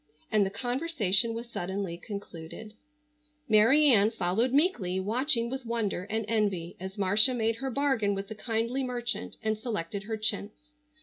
[0.31, 2.73] And the conversation was suddenly concluded.
[3.47, 8.27] Mary Ann followed meekly watching with wonder and envy as Marcia made her bargain with
[8.27, 10.71] the kindly merchant, and selected her chintz.